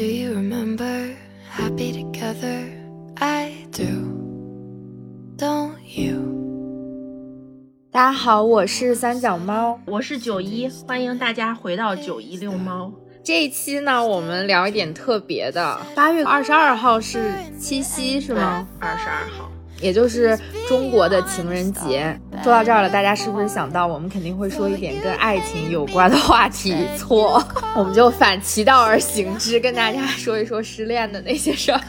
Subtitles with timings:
[0.00, 1.14] Do you remember
[1.50, 2.72] happy together?
[3.18, 3.84] I do.
[5.36, 6.16] Don't you?
[7.92, 9.78] 大家好，我是三脚猫。
[9.84, 12.90] 我是九一，欢迎大家回到九一遛猫。
[13.22, 15.78] 这一期呢，我们聊一点特别的。
[15.94, 18.66] 八月二十二号是七夕，是吗？
[18.78, 20.38] 二十二号，也就是
[20.68, 22.18] 中国的情人节。
[22.42, 26.74] 说到这儿了，大家是不是想到我们肯定会说一点跟爱情有关的话题？
[26.96, 27.42] 错，
[27.76, 31.80] 我们就反其道而行之，跟大家说一说失恋的那些事儿。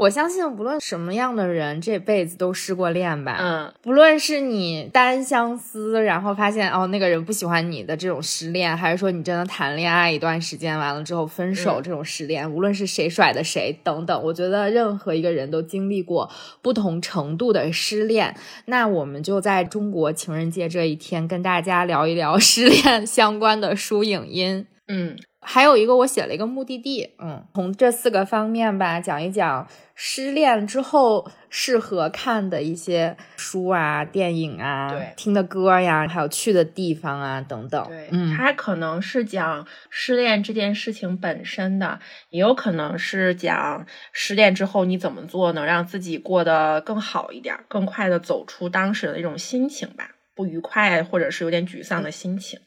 [0.00, 3.36] 我相信，不论什么样的人，这辈子都失过恋吧。
[3.38, 16.30] 嗯，不论是你单相思，然后发现哦那个人不喜欢你的这种失恋，还是说你真的谈恋爱一段时间完了之后分手嗯这种失恋，无论是谁甩的谁等等，我觉得任何一个人都经历过
[16.62, 18.34] 不同程度的失恋。
[18.64, 24.66] 那我们就在中国情人节这一天跟大家聊一聊失恋相关的书影音。
[24.88, 37.82] 嗯，还有一个，我写了一个目的地，嗯，从这四个方面吧，讲一讲失恋之后适合看的一些书啊、电影啊、对听的歌呀，还有去的地方啊等等。
[37.88, 52.60] 对，嗯，它可能是讲失恋这件事情本身的，也有可能是讲失恋之后你怎么做能让自己过得更好一点，更快的走出当时的那种心情吧，不愉快或者是有点沮丧的心情。
[52.60, 52.62] 嗯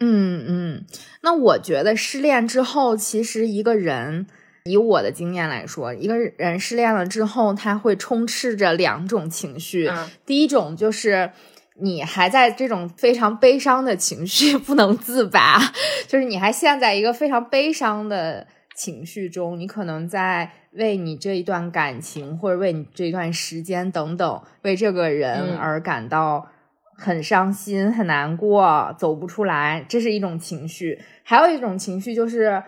[0.00, 0.84] 嗯嗯，
[1.22, 4.26] 那我觉得失恋之后，其实一个人。
[4.68, 9.86] 以我的经验来说，一个人失恋了之后，他会充斥着两种情绪。
[9.86, 11.30] 嗯第一种就是
[11.76, 15.72] 你还在这种非常悲伤的情绪不能自拔，
[16.08, 18.44] 就是你还陷在一个非常悲伤的
[18.74, 26.48] 情绪中，你可能在为你这一段感情或者为你这一段时间等等，为这个人嗯而感到
[26.96, 31.00] 很伤心、很难过，走不出来，这是一种情绪。
[31.22, 32.62] 还有一种情绪就是。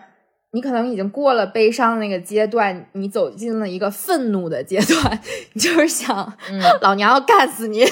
[0.51, 5.21] 你可能已经过了悲伤的那个阶段，你走进了一个愤怒的阶段，
[5.53, 7.85] 你 就是想，嗯老娘要干死你，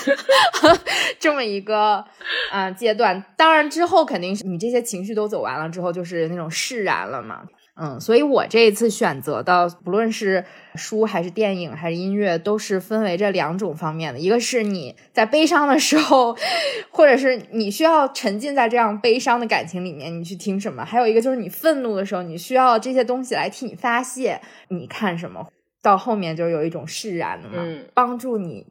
[1.21, 1.97] 这么一个
[2.51, 3.23] 啊、呃阶段。
[3.37, 7.43] 当然之后肯定是你这些情绪都走完了之后，就是那种释然了嘛。
[7.79, 10.43] 嗯，所以我这一次选择的，不论是
[10.75, 14.19] 书还是电影还是音乐，都是分为这两种方面的。
[14.19, 16.35] 一个是你在悲伤的时候，
[16.89, 25.47] 或者是你需要沉浸在这样悲伤的感情里面，你去听什么；还有一个就是你愤怒的时候，你需要这些东西来替你发泄，你看什么。
[25.83, 28.65] 到后面就有一种释然了嘛，嗯帮助你，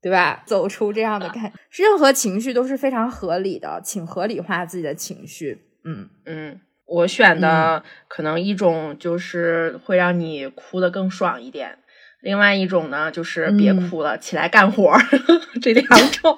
[0.00, 0.42] 对吧？
[0.46, 5.62] 走出这样的感， 任何情绪都是非常合理的，请合理化自己的情绪。
[5.84, 6.60] 嗯嗯，
[6.90, 11.78] 我选的可能一种就是会让你哭的更爽一点，
[12.20, 15.00] 另外一种呢就是别嗯哭了，起来干活儿，
[15.62, 16.36] 这两种。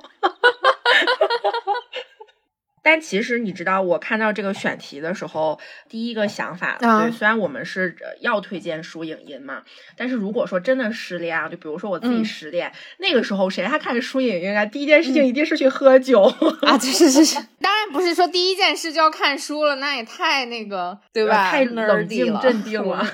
[2.82, 9.62] 但其实你知道，我看到这个选题的时候，第一个想法，啊对，虽然我们是呃要推荐书影音嘛，
[9.96, 14.66] 但是如果说真的失恋啊，就比如说我自己嗯失恋，那个时候谁还看书影音啊？
[14.66, 16.22] 第一件事情一定是去喝酒。
[16.62, 21.50] 啊，这是是是，当然不是说第一件事就要看书了，那也太那个，对吧？
[21.50, 23.06] 太冷静了镇定了。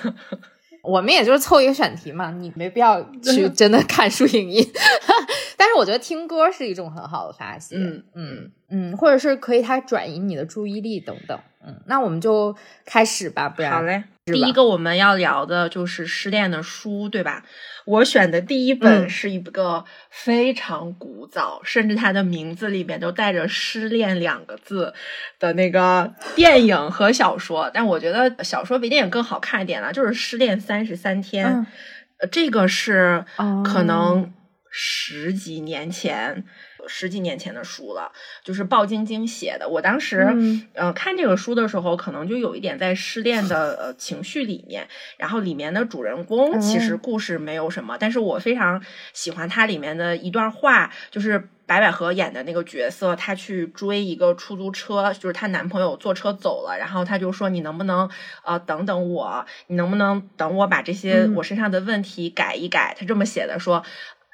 [0.83, 4.67] 我们也就是凑一个选题嘛，你没必要去 真的看书影音。
[5.57, 11.39] 但是我觉得听歌是一种很好的发泄，嗯嗯嗯，或者是可以它转移你的注意力等等。
[11.67, 17.45] 嗯，那我们就开始吧，不然好嘞，第一个我们要聊的就是失恋的书，对吧？
[17.85, 24.93] 我选的第一本嗯是一个非常古早，甚至它的名字里面都带着“失恋”两个字
[25.39, 27.71] 的那个电影和小说。
[27.73, 31.67] 但我觉得小说比电影更好看一点了，就是《失恋三十三天》
[32.31, 34.33] 这个是哦可能
[34.71, 36.45] 十几年前。
[36.89, 38.11] 十几年前的书了，
[38.43, 39.69] 就是鲍晶晶写的。
[39.69, 44.89] 我当时，嗯呃，看这个书的时候，可能就有一点在失恋的呃情绪里面。
[45.19, 48.83] 然后里面的主人公其实嗯故事没有什么，但是我非常
[49.13, 58.09] 喜欢它里面的一段话，就是白百合演的那个角色，她去追一个出租车，就是她男朋友坐车走了，然后她就说：“你能不能
[58.45, 59.45] 呃等等我？
[59.67, 63.85] 你能不能等我把这些嗯我身上的问题改一改？”她这么写的说。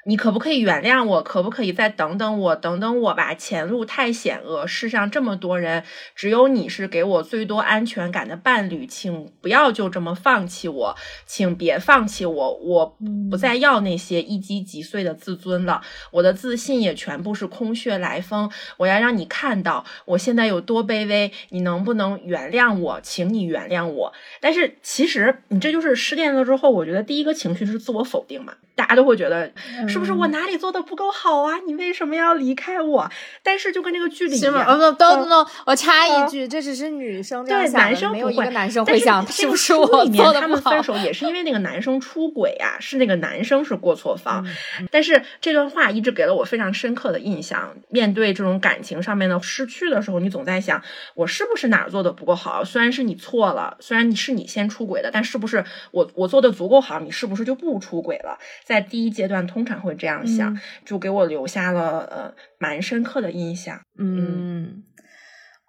[0.07, 1.23] 你可不可以原谅我？
[1.23, 2.57] 可不可以再等等我？
[2.57, 5.83] 等等我吧，前路太险恶，世上这么多人，
[6.15, 12.99] 只有你是给我最多安全感的伴侣，请不要就这么放弃我，请别放弃我，我
[13.31, 15.81] 不再要那些一击即碎的自尊了，
[16.11, 18.51] 我的自信也全部是空穴来风。
[18.77, 23.01] 我要让你看到我现在有多卑微，你能不能原谅我？
[23.03, 24.13] 请你原谅我。
[24.43, 29.51] 但是其实你这就是失恋了之后，我觉得第一个情绪是自我否定嘛，大家都会觉得。
[29.95, 31.61] 是不是我哪里做的不够好啊？
[31.65, 33.09] 你为什么要离开我？
[33.45, 34.65] 但是就跟这个剧里是吗？
[34.67, 44.45] 哦不，no no，我插一句，这只是女生对男生没有一个男生会想，是不是我做的他们分手也是因为那个男生出轨啊，是那个男生是过错方。
[44.45, 47.77] 嗯但是这段话一直给了我非常深刻的印象。
[47.89, 50.83] 面对这种感情上面的失去的时候，你总在想，
[51.15, 52.65] 我是不是哪做的不够好？
[52.65, 58.39] 虽然是你错了，虽然你是你先出轨的，但是不是我我做的足够好，你是不是就不出轨了？
[58.65, 60.53] 在第一阶段，通常会这样想。
[60.55, 63.79] 嗯就给我留下了呃蛮深刻的印象。
[63.99, 64.83] 嗯，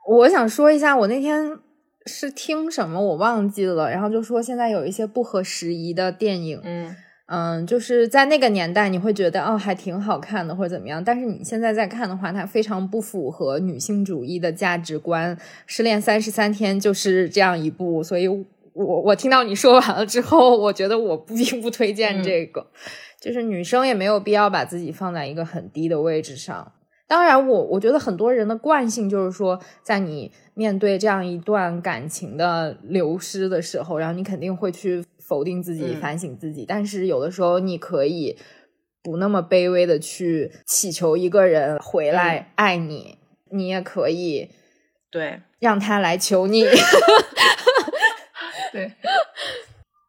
[0.07, 1.57] 我想说一下，我那天
[2.05, 6.95] 是听什么我忘记了，然后就说现在有一些不合时宜的电影，嗯
[7.27, 15.37] 嗯，就是在那个年代你会觉得哦还挺好看的或者怎么样，但是你现在再看的话，它非常不符合女性主义的价值观。
[15.65, 22.67] 失恋三十三天就是这样一部，所以我我听到你说完了之后，我觉得我不并不推荐这个。
[23.25, 26.73] 就是女生也没有必要把自己放在一个很低的位置上。
[27.07, 36.65] 当然我，我觉得很多人的惯性就是说，在你面对这样一段感情的流失的时候，然后你肯定会去否定自己、嗯反省自己。
[36.67, 38.37] 但是有的时候，你可以
[39.01, 43.17] 不那么卑微的去祈求一个人回来爱你，
[43.49, 44.51] 你也可以
[45.09, 46.63] 对让他来求你。
[48.71, 48.91] 对，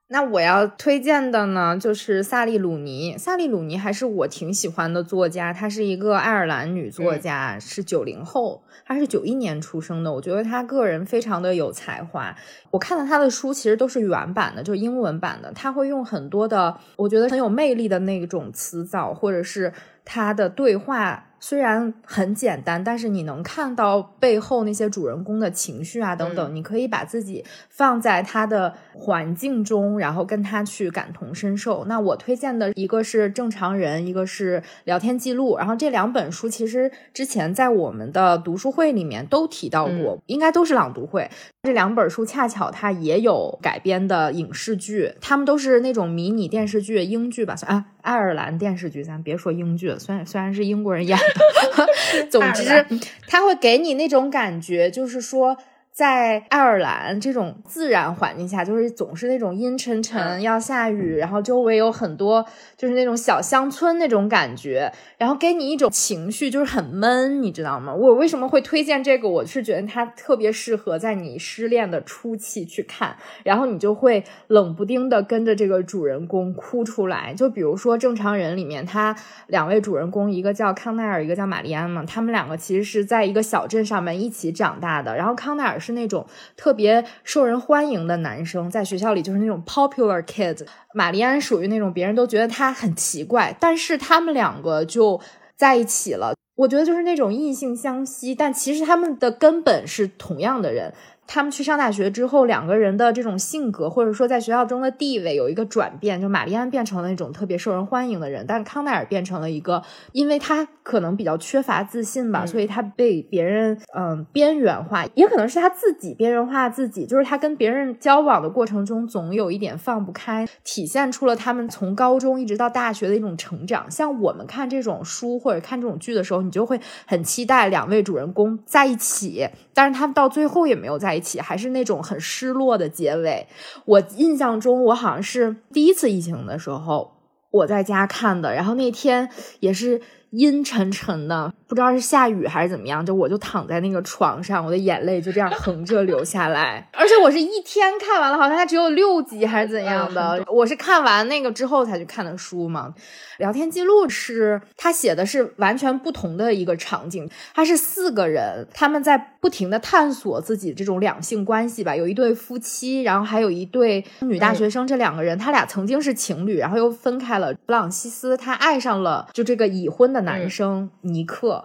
[0.09, 3.19] 那我要推荐的呢，就是萨利鲁尼。
[3.19, 10.13] 萨利鲁尼还是我挺喜欢的作家，她是一个爱尔兰女作家，是九零后，她是九一年出生的。
[10.13, 12.37] 我觉得她个人非常的有才华。
[12.71, 15.51] 我看到她的书，其实都是原版的，就是英文版的。
[15.53, 19.73] 她会用很多的，我觉得很有魅力的那种词藻，或者是
[20.05, 21.26] 她的对话。
[21.39, 31.85] 虽然很简单，但是你能看到背后那些主人公的情绪啊，等等，嗯你可以把自己放在他的环境中，然后跟他去感同身受。
[31.87, 41.31] 那我推荐的一个是《正常人》，一个是《聊天记录》，然后这两本书其实之前在我们的读书会里面都提到过，应该都是朗读会。
[41.63, 55.57] 这两本书恰巧它也有改编的影视剧，他们都是那种迷你电视剧、英剧吧，算啊，爱尔兰电视剧，咱别说英剧了，虽然虽然是英国人演的， 总之爱尔兰它会给你那种感觉，就是说。
[55.97, 62.45] 在爱尔兰这种自然环境下，就是总是那种阴沉沉，嗯要下雨，然后周围有很多
[62.77, 67.95] 就是那种小乡村那种感觉，然后给你一种情绪，就是很闷，你知道吗？
[67.95, 69.27] 我为什么会推荐这个？
[69.27, 77.33] 我是觉得它特别适合在你失恋的初期去看，然后你就会冷不丁的跟着这个主人公哭出来。
[77.33, 79.17] 就比如说《正常人》里面，他
[79.47, 85.17] 两位主人公，一个叫康奈尔，一个叫玛丽安嘛，他们两个其实是在一个小镇上面一起长大的。
[85.17, 90.67] 然后康奈尔是那种特别受人欢迎的男生，在学校里就是那种 popular kid。
[90.93, 95.21] 玛丽安属于那种别人都觉得他很奇怪，但是他们两个就
[95.55, 96.35] 在一起了。
[96.57, 100.93] 我觉得就是那种异性相吸，但其实他们的根本是同样的人。
[101.27, 106.21] 他们去上大学之后，两个人的这种性格，或者说在学校中的地位有一个转变。
[106.21, 109.83] 就玛丽安变成了那种特别受人欢迎的人，但康奈尔变成了一个，
[110.13, 117.05] 因为他可能比较缺乏自信吧，嗯所以他被别人嗯边缘化，也可能是他自己边缘化自己。
[117.07, 123.91] 就是他跟别人交往的过程中，总有一点放不开，体现出了他们从高中一直到大学的一种成长。
[123.91, 133.47] 像我们看这种书或者看这种剧的时候，你就会很期待两位主人公在一起，但是他们到最后也没有在一起，还是那种很失落的结尾。
[133.87, 137.13] 我印象中，我好像是第一次疫情的时候，
[137.51, 139.31] 我在家看的，然后那天
[139.61, 152.95] 也是阴沉沉的，不知道是下雨还是怎么样，就我就躺在那个床上，我的眼泪就这样横着流下来， 而且我是一天看完了，好像它只有六集还是怎样的，嗯我是看完那个之后才去看的书嘛。
[153.39, 161.95] 聊天记录是他写的是完全不同的一个场景，他是四个人，他们在不停的探索自己这种两性关系吧。
[161.95, 167.53] 有一对夫妻，然后还有一对女大学生，这两个人他俩曾经是情侣，然后又分开了。
[167.67, 171.56] 布朗西斯他爱上了就这个已婚的男生尼克。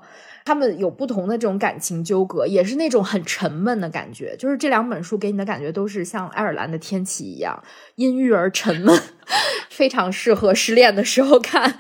[0.44, 4.36] 他们有不同的这种感情纠葛，也是那种很沉闷的感觉。
[4.38, 7.64] 就是这两本书给你的感觉都是像爱尔兰的天气一样
[7.96, 9.00] 阴郁而沉闷，
[9.70, 11.78] 非常适合失恋的时候看。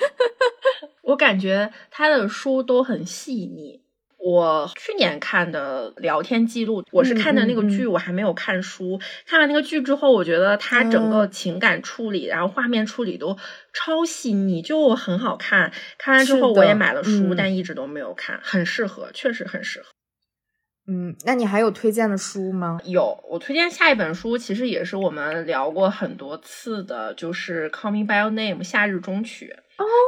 [1.03, 3.80] 我感觉他的书都很细腻。
[4.23, 8.99] 我去年看的聊天记录，我是看的那个剧，我还没有看书。
[9.25, 13.35] 看完那个剧之后，我觉得它整个情感处理，然后画面处理都
[13.73, 15.71] 超细腻，就很好看。
[15.97, 19.87] 看完之后，我也买了书，但一直都没有看，很适合，确实很适合。
[20.87, 22.79] 嗯，那你还有推荐的书吗？
[22.85, 29.55] 有，我推荐下一本书，其实也是我们聊过很多次的，就是《Call Me by Your Name》夏日中曲。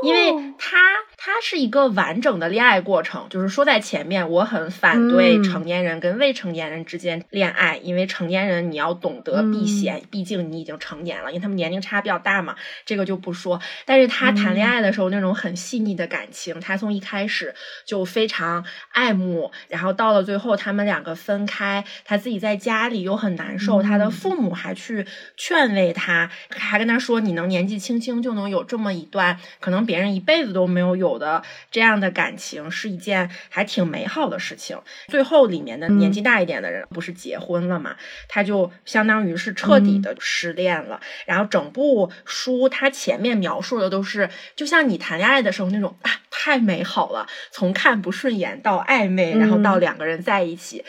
[0.03, 0.77] 因为它
[1.25, 13.61] 它是一个完整的恋爱过程，就是说在前面，我很反对成年人跟未成年人之间恋爱，因为成年人你要懂得避嫌，毕竟你已经成年了，因为他们年龄差比较大嘛，这个就不说。
[13.85, 29.39] 但是他谈恋爱的时候那种很细腻的感情，他从一开始就非常爱慕，然后到了最后他们两个分开，他自己在家里又很难受，他的父母还去劝慰他，还跟他说你能年纪轻轻就能有这么一段。
[29.61, 34.77] 可能别人一辈子都没有有的这样的感情，是一件还挺美好的事情。
[35.07, 37.95] 最后里面的年纪大一点的人不是结婚了嘛？
[38.27, 40.99] 他就相当于是彻底的失恋了。
[41.25, 50.83] 然后整部书他前面描述的都是，就像你谈恋爱的时候那种啊，太美好了，从看不顺眼到暧昧，然后到两个人在一起。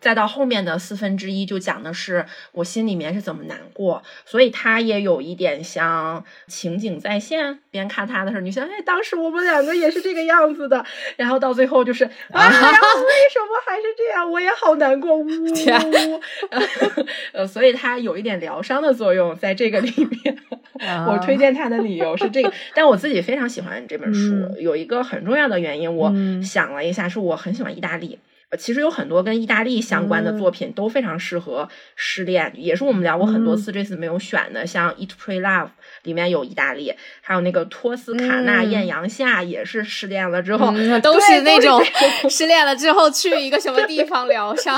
[0.00, 7.58] 再到后面的四分之一就讲的是我心里面是怎么难过，所以他也有一点像情景再现。
[7.70, 10.84] 边看他的时候，你想，哎，当时我们两个也是这个样子的。
[11.16, 14.30] 然后到最后就是啊，然后为什么还是这样？
[14.30, 16.20] 我也好难过，呜呜。
[17.32, 20.36] 呃，所以他有一点疗伤的作用在这个里面。
[21.06, 26.10] 我推荐他的理由是这个，但我自己非常喜欢这本书，有一个很重要的原因，我
[26.42, 28.18] 想了一下，是我很喜欢意大利。
[28.58, 35.66] 其实有很多跟意大利相关的作品都非常适合失恋，也是我们聊过很多次，这次没有选的，像《Eat Pray Love》
[36.02, 41.80] 里面有意大利，还有那个《托斯卡纳艳阳下》也是失恋了之后，都是那种
[42.28, 44.76] 失恋了之后去一个什么地方疗伤。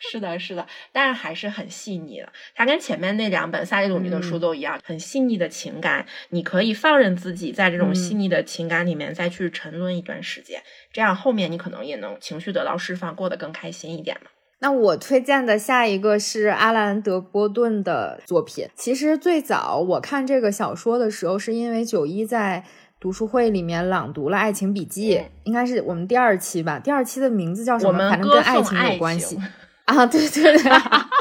[0.00, 2.28] 是的，是的，但是还是很细腻的。
[2.54, 10.60] 它跟前面那两本萨利鲁尼的书都一样，很细腻的情感，你可以放任自己在这种细腻的情感里面再去沉沦一段时间。
[10.92, 14.30] 这样后面你可能也能情绪得到释放，过得更开心一点嘛。
[14.62, 18.68] 那我推荐的下一个是阿兰德波顿的作品。
[18.74, 22.64] 其实最早我看这个小说的时候，是因为九一在
[23.00, 26.78] 读书会里面朗读了《爱情笔记》，应该是我们第二期吧。
[26.78, 28.10] 第二期的名字叫什么？
[28.10, 29.38] 反正跟爱情有关系
[29.86, 30.04] 啊。
[30.04, 30.72] 对对对，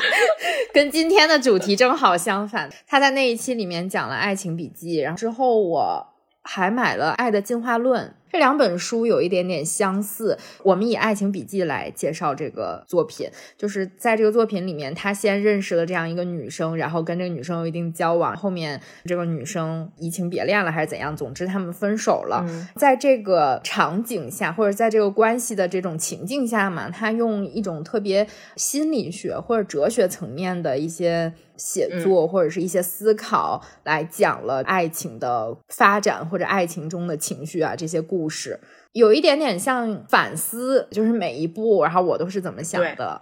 [0.73, 2.69] 跟今天的主题正好相反。
[2.85, 6.07] 他在那一期里面讲了《爱情笔记》，然后之后我
[6.41, 8.07] 还买了《爱的进化论》。
[8.31, 22.45] 这两本书有一点点相似，我们以《爱情笔记》来介绍这个作品，就是在这个作品里面，他先认识了这样一个女生，然后跟这个女生有一定交往，后面这个女生移情别恋了还是怎样，总之他们分手了。
[22.75, 38.18] 在这个场景下，或者在这个关系的这种情境下嘛，他用一种特别心理学或者哲学层面的一些写作或者是一些思考来讲了爱情的发展或者爱情中的情绪啊这些故。
[38.19, 38.59] 故事
[38.91, 43.21] 有一点点像反思，就是每一步，然后我都是怎么想的，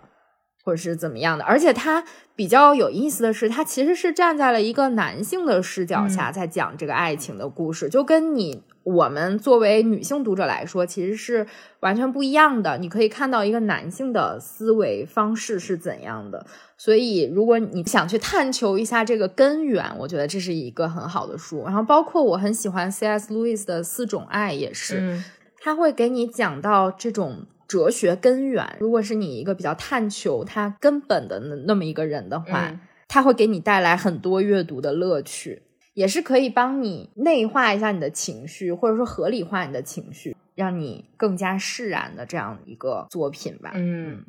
[0.63, 1.43] 或者是怎么样的。
[1.43, 2.03] 而且他
[2.35, 11.45] 比较有意思的是，他其实是站在了一个男性的视角下在讲这个爱情的故事，就跟你我们作为女性读者来说，其实是
[11.81, 12.77] 完全不一样的。
[12.77, 16.45] 你可以看到一个男性的思维方式是怎样的。
[16.77, 21.65] 所以，如果你想去探求一下这个根源，我觉得这是一个很好的书。
[21.65, 23.33] 然后，包括我很喜欢 C.S.
[23.33, 25.21] Lewis 的《四种爱》，也是，
[25.59, 28.77] 他会给你讲到这种哲学根源。
[28.79, 32.71] 如果是你一个比较探求它根本的那那么一个人的话，
[33.09, 35.63] 它会给你带来很多阅读的乐趣，
[35.97, 43.71] 也是可以帮你内化一下你的情绪，或者说合理化你的情绪，让你更加释然的这样一个作品吧。
[43.73, 44.23] 嗯。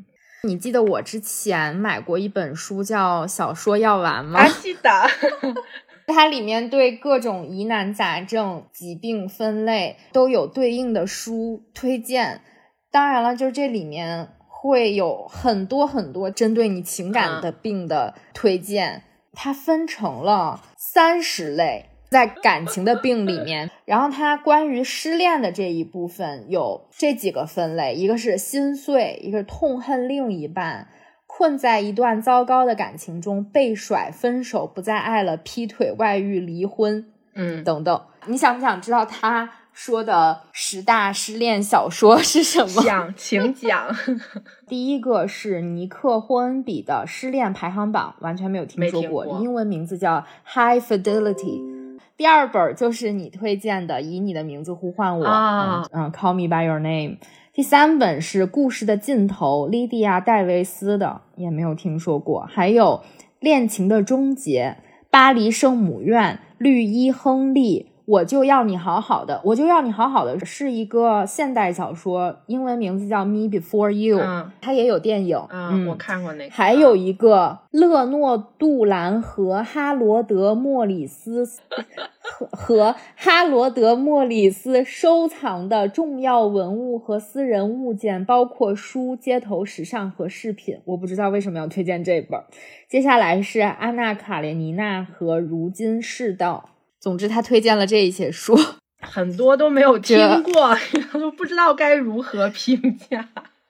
[0.44, 4.48] 你记得我之前买过一本书叫《小说药丸》吗？
[4.62, 4.90] 记得，
[6.08, 12.40] 它里面对各种疑难杂症、疾病分类都有对应的书推荐。
[12.90, 21.90] 当然了，就是这里面会有很多很多针对你情感的病的推荐，它分成了三十类。
[22.08, 30.88] 在感情的病里面，然后它关于失恋的这一部分有这几个分类：一个是心碎，一个是痛恨另一半，
[31.26, 37.04] 困在一段糟糕的感情中，被甩、分手、不再爱了、劈腿、外遇、离婚，
[37.34, 38.02] 嗯，等等。
[38.24, 42.82] 你想不想知道他说的十大失恋小说是什么？
[42.82, 43.86] 讲，请讲。
[44.66, 51.60] 第一个是尼克·霍恩比的失恋排行榜，完全没有听说过，英文名字叫《High Fidelity》。
[52.16, 57.18] 第二本就是你推荐的《以你的名字呼唤我》啊嗯嗯，Call Me by Your Name。
[57.52, 62.44] 第三本是《故事的尽头》，莉迪亚·戴维斯的，也没有听说过。
[62.50, 63.04] 还有
[63.38, 67.92] 《恋情的终结》，巴黎圣母院，绿衣亨利。
[68.08, 75.38] 我就要你好好的，我就要你好好的是一个现代小说，英文名字叫《Me Before You》，嗯它也有电影。
[75.50, 76.50] 嗯，我看过那个。
[76.50, 81.44] 还有一个勒诺·杜兰和哈罗德·莫里斯
[82.22, 90.78] 和和哈罗德·莫里斯收藏的重要文物和私人物件，包括书、街头时尚和饰品。
[90.86, 92.40] 我不知道为什么要推荐这本。
[92.88, 96.70] 接下来是安娜·卡列尼娜和如今世道。
[97.00, 98.58] 总之，他推荐了这一些书。
[99.00, 100.76] 很多都没有听这过，
[101.12, 103.28] 都不知道该如何评价。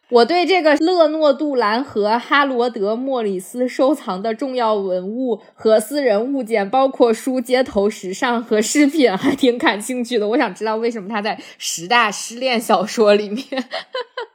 [0.09, 10.27] 我对这个勒诺·杜兰和哈罗德·莫里斯收藏的重要文物和私人物件，包括书、街头时尚和饰品，还挺感兴趣的。
[10.27, 13.45] 我想知道为什么他在十大失恋小说里面。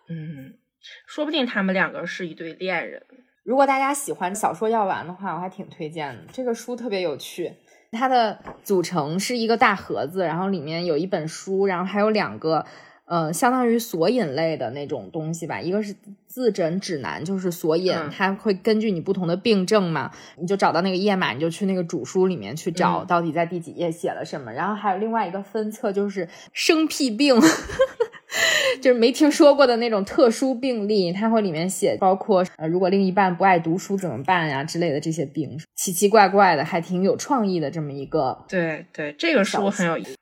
[0.08, 0.54] 嗯，
[1.08, 3.02] 说不定他们两个是一对恋人。
[3.44, 6.22] 如果大家喜欢小说药丸的话，我还挺推荐的。
[6.32, 7.52] 这个书特别有趣，
[7.94, 12.66] 它的组成是一个大盒子，然后里面有一本书，然后还有两个。
[13.06, 15.94] 呃，相当于索引类的那种东西吧，一个是
[16.26, 24.54] 自诊指南，就是索引，嗯它会根据你不同的病症嘛，你就找到那个页码，你就去那个主书里面去找嗯到底在第几页写了什么。
[24.54, 27.36] 然后还有另外一个分册，就是生僻病，
[28.82, 40.16] 就是没听说过的那种特殊病例，它会里面写包括呃，如果另一半不爱读书怎么办呀之类的这些病，奇奇怪怪的，还挺有创意的这么一个对对，这个书很有意思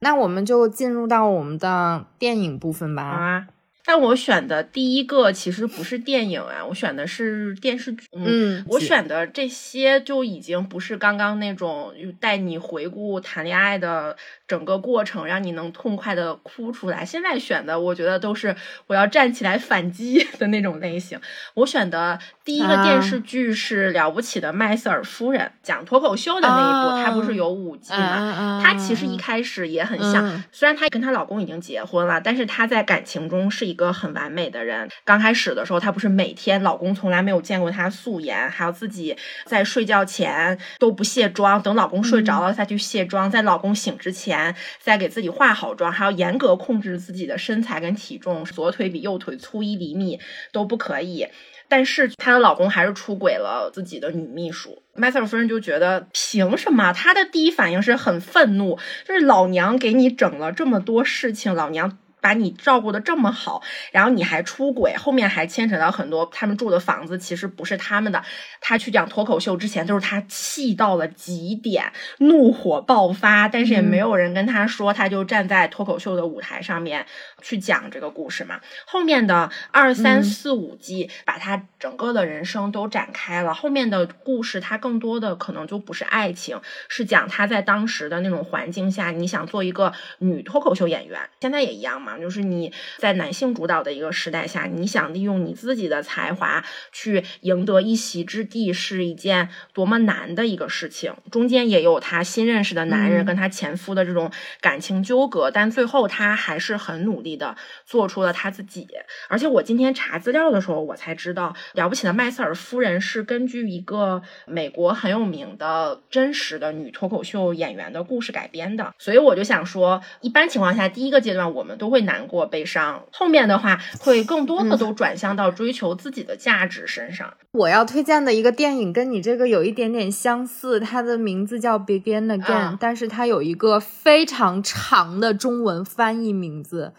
[0.00, 3.02] 那我们就进入到我们的电影部分吧。
[3.02, 3.46] 啊。
[3.84, 8.06] 但我选的第一个其实不是电影啊，我选的是电视剧。
[8.14, 17.04] 嗯我选的这些就已经不是刚刚那种带你回顾谈恋爱的整个过程，让你能痛快的哭出来。
[17.04, 18.54] 现在选的，我觉得都是
[18.86, 21.20] 我要站起来反击 的那种类型。
[21.54, 27.98] 我选的第一个啊电视剧是《了不起的麦瑟尔夫人》，讲脱口秀的那一部，啊它不是有五季嘛？
[27.98, 34.88] 啊她其实一开始也很像，嗯虽然她跟她老公已经结婚了，但是她在感情中是一个很完美的人。
[35.04, 50.20] 刚开始的时候，她不是每天老公从来没有见过她素颜，还要自己在睡觉前都不卸妆，等老公睡着了再去卸妆，在老公醒之前再给自己化好妆，还要严格控制自己的身材跟体重，左腿比右腿粗一厘米
[50.52, 51.26] 都不可以。
[51.68, 54.82] 但是她的老公还是出轨了自己的女秘书。
[54.94, 56.92] 麦瑟尔夫人就觉得凭什么？
[56.92, 61.96] 她的第一反应是很愤怒，就是老娘给你整了这么多事情，老娘。
[62.22, 68.22] 把你照顾的这么好，然后你还出轨，后面还牵扯到很多他们住的房子其实不是他们的。
[68.60, 77.04] 他去讲脱口秀之前，就是他气到了极点，怒火爆发，但是也没有人跟他说，他就站在脱口秀的舞台上面
[77.42, 78.60] 去讲这个故事嘛。
[78.86, 83.52] 后面的二三四五季，把他整个的人生都展开了。
[83.52, 101.14] 后面的故事，他更多的可能就不是爱情，是讲他在当时的那种环境下，你想做一个女脱口秀演员，现在也一样嘛，就是你在男性主导的一个时代下，你想利用你自己的才华去赢得一席之地，是一件多么难的一个事情。
[101.30, 108.88] 中间也有她新认识的男人嗯跟她前夫的这种感情纠葛，但最后她还是很努力的做出了她自己。
[109.28, 118.92] 而且我今天查资料的时候，我才知道，了不起的麦瑟尔夫人是根据一个美国很有名的真实的女脱口秀演员的故事改编的。
[118.98, 127.34] 所以我就想说，一般情况下，第一个阶段我们都会难过、悲伤，后面的话会更多的都转向到追求自己的价值身上。
[127.52, 136.94] 我要推荐的一个电影跟你这个有一点点相似，它的名字叫《Begin Again》，啊但是它有一个非常长的中文翻译名字，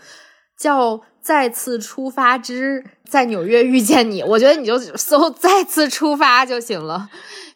[0.58, 4.22] 叫《再次出发之在纽约遇见你》。
[4.26, 7.10] 我觉得你就搜“再次出发”就行了。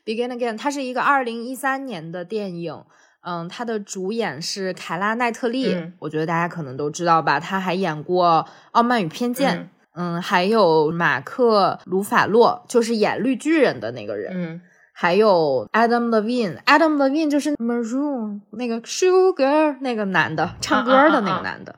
[0.05, 2.83] Begin Again，它是一个二零一三年的电影。
[3.29, 14.61] 嗯，他的主演是凯拉奈特利，嗯我觉得大家可能都知道吧，他还演过《傲慢与偏见》嗯嗯，还有马克·鲁法洛，就是演绿巨人的那个人，嗯
[14.93, 21.75] 还有 Adam Levine，Adam Levine 就是 Maroon 那个 Sugar 那个男的，唱歌的那个男的。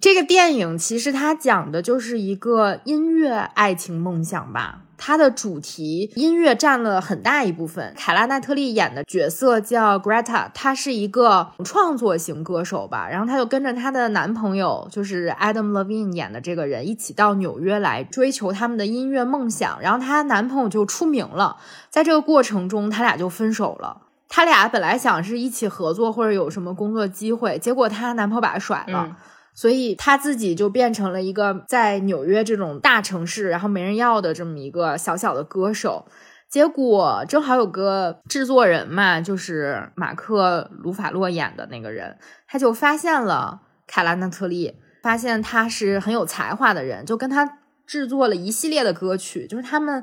[0.00, 4.80] 这个电影其实它讲的就是一个音乐爱情梦想吧。
[4.96, 7.92] 它的主题音乐占了很大一部分。
[7.96, 19.80] 凯拉奈特利演的角色叫 Greta，她是一个创作型歌手吧，然后她就跟着她的男朋友，就是 Adam Levine 演的这个人，一起到纽约来追求他们的音乐梦想。
[19.80, 21.56] 然后她男朋友就出名了，
[21.90, 24.02] 在这个过程中，他俩就分手了。
[24.28, 29.06] 他俩本来想是一起合作或者有什么工作机会，结果她男朋友把她甩了。
[29.08, 29.16] 嗯
[29.54, 36.06] 所以他自己就变成了一个在纽约这种大城市，然后没人要的这么一个小小的歌手。
[36.50, 50.02] 结果正好有个制作人嘛，就是马克·鲁法洛演的那个人，他就发现了凯拉纳特利，发现他是很有才华的人，就跟他制作了一系列的歌曲，就是他们。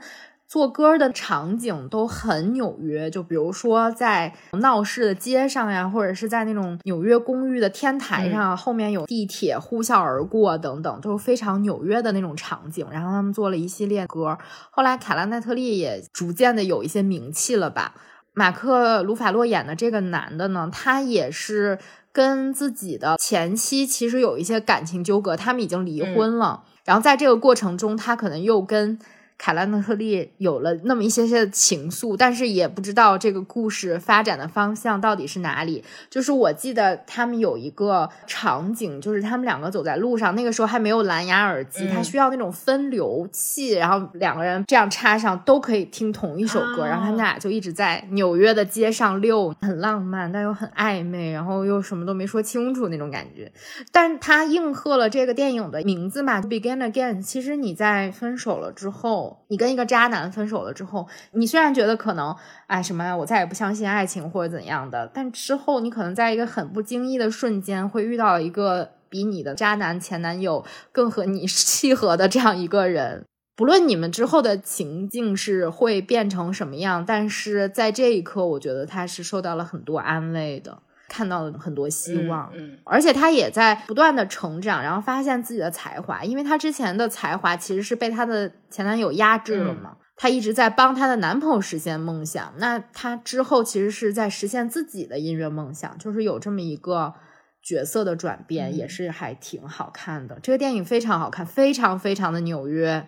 [0.51, 12.85] 做歌的场景都很纽约，就比如说在闹市的街上呀，或者是在那种纽约公寓的天台上，后面有地铁呼啸而过等等，都是非常纽约的那种场景。
[12.91, 14.37] 然后他们做了一系列歌，
[14.71, 17.95] 后来凯拉奈特利也逐渐的有一些名气了吧。
[18.33, 21.79] 马克·鲁法洛演的这个男的呢，他也是
[22.11, 26.63] 跟自己的前妻其实有一些感情纠葛，他们已经离婚了。
[26.83, 28.99] 然后在这个过程中，他可能又跟
[29.41, 35.83] 凯拉奈特利有了那么一些些的情愫，但是也不知道这个故事发展的方向到底是哪里。
[36.11, 53.51] 就是我记得他们有一个场景，就是他们两个走在路上，那个时候还没有蓝牙耳机，嗯他需要那种分流器，然后两个人这样插上都可以听同一首歌，哦然后他们俩就一直在纽约的街上溜，很浪漫，但又很暧昧，然后又什么都没说清楚那种感觉。
[53.91, 57.23] 但他应和了这个电影的名字嘛，Begin Again。
[57.23, 62.35] 其实你在分手了之后，你跟一个渣男分手了之后，你虽然觉得可能
[62.67, 73.25] 哎什么呀我再也不相信爱情或者怎样的，但之后你可能在一个很不经意的瞬间会遇到一个比你的渣男前男友更和你 契合的这样一个人。
[73.53, 80.81] 不论你们之后的情境是会变成什么样，但是在这一刻，我觉得他是受到了很多安慰的，
[81.11, 82.49] 看到了很多希望。
[82.55, 89.97] 嗯而且她也在不断的成长，然后发现自己的才华，因为她之前的才华其实是被她的前男友压制了嘛。
[90.15, 97.13] 她一直在帮她的男朋友实现梦想，那她之后其实是在实现自己的音乐梦想，就是有这么一个
[97.61, 100.39] 角色的转变，嗯也是还挺好看的。
[100.41, 103.07] 这个电影非常好看，非常非常的纽约，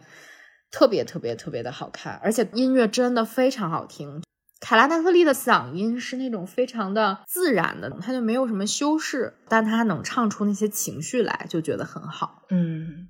[0.72, 4.22] 特别特别特别的好看，而且音乐真的非常好听。
[4.66, 12.44] 凯拉奈特利的嗓音是那种非常的自然的，他就没有什么修饰，但他能唱出那些情绪来，就觉得很好。
[12.50, 13.10] 嗯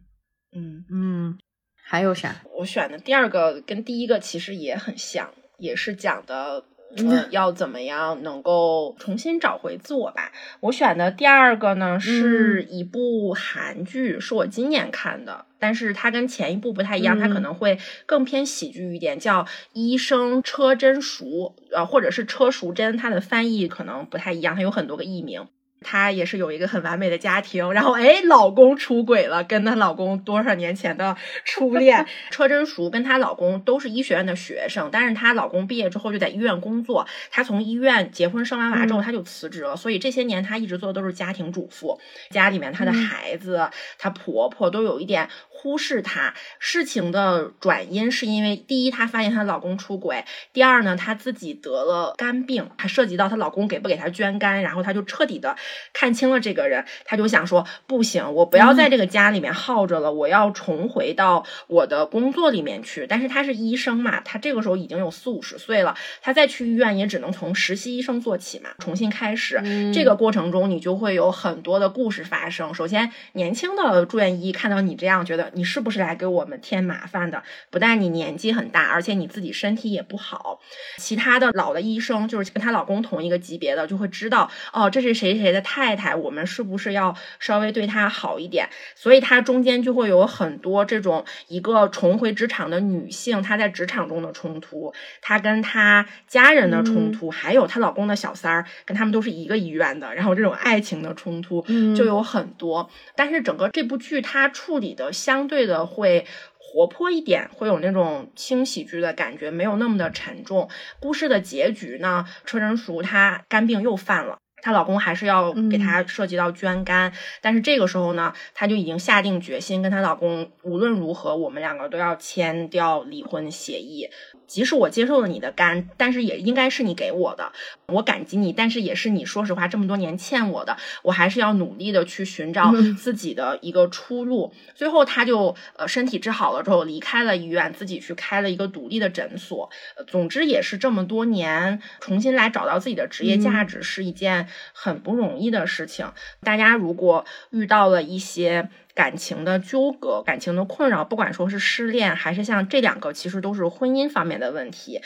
[0.55, 1.37] 嗯，嗯，
[1.75, 2.35] 还有啥？
[2.57, 6.65] 我选的第二个跟第一个其实也很像，也是讲的。
[6.95, 10.31] 嗯呃，要怎么样能够重新找回自我吧？
[10.59, 25.47] 我选的第二个呢，是一部韩剧，是我今年看的，但是它跟前一部不太一样，它可嗯能会更偏喜剧一点，叫《医生车真淑》，呃，或者是车淑真，它的翻译可能不太一样，它有很多个译名。
[25.83, 31.15] 她也是有一个很完美的家庭，然后哎，老公出轨了，跟她老公多少年前的
[31.45, 46.33] 初恋 车真淑跟她老公都是医学院的学生，但是她老公毕业之后就在医院工作，她从医院结婚生完娃之后，嗯她就辞职了，所以这些年她一直做的都是家庭主妇，家里面她的嗯孩子、她婆婆都有一点忽视她。
[46.59, 55.55] 事情的转因是因为第一，她发现她老公出轨；第二呢，她自己得了肝病，还涉及到她老公给不给她捐肝，然后她就彻底的
[55.93, 63.05] 看清了这个人，他就想说不行，我不要在这个家里面耗着了，我要重回到我的工作里面去。
[63.07, 69.61] 但是他是医生嘛，他这个时候已经有四五十岁了，他再去医院也只能从实习医生做起嘛，重新开始。
[69.63, 72.73] 嗯这个过程中，你就会有很多的故事发生。
[72.73, 77.43] 首先，年轻的住院医看到你这样，觉得你是不是来给我们添麻烦的？
[77.69, 80.59] 不但你年纪很大，而且你自己身体也不好。
[80.97, 88.69] 其他的老的医生，就是跟她老公同一个级别的，就会知道哦，这是谁谁的太太，我们是不是要稍微对她好一点？
[88.93, 102.89] 所以她中间就会有很多这种一个重回职场的女性，她在职场中的冲突，她跟她家人的冲突，还有她老公的小三儿，跟他们都是一个医院的，然后这种爱情的冲突嗯就有很多。
[103.15, 106.27] 但是整个这部剧它处理的相对的会。
[106.75, 110.67] 活泼一点，会有那种轻喜剧的感觉，没有那么的沉重。
[110.99, 114.39] 故事的结局呢，车仁淑她肝病又犯了。
[114.63, 124.09] 她老公还是要给她涉及到捐肝，但是这个时候呢，她就已经下定决心，跟她老公无论如何，我们两个都要签掉离婚协议。
[124.47, 127.51] 即使我接受了你的肝，但是也应该是你给我的，
[127.87, 134.53] 我感激你，但是也是你说实话这么多年欠我的，我还是要努力的去寻找嗯自己的一个出路。
[134.75, 139.69] 最后，他就呃身体治好了之后离开了医院，自己去开了一个独立的诊所。
[139.97, 146.11] 呃总之，也是这么多年重新来找到自己的职业价值，是一件很不容易的事情。
[146.41, 155.01] 大家如果遇到了一些感情的纠葛、感情的困扰，不管说是失恋，还是像这两个，其实都是婚姻方面的问题。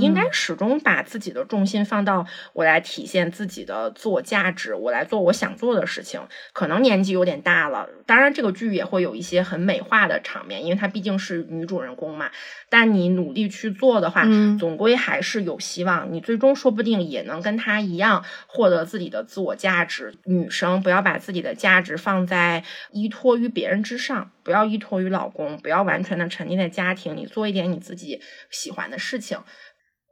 [0.00, 6.20] 应该始终把自己的重心放到我来体现自己的自我价值，我来做我想做的事情。
[6.52, 12.30] 可能年纪有点大了，当然这个剧也会有一些很美化的场面，因为它毕竟是女主人公嘛。
[12.68, 16.12] 但你努力去做的话，嗯总归还是有希望。
[16.12, 20.14] 你最终说不定也能跟她一样获得自己的自我价值。
[20.24, 29.38] 女生不要把自己的价值放在依托于别人之上，不要依托于老公，不要完全的沉浸在家庭里，做一点你自己喜欢的事情。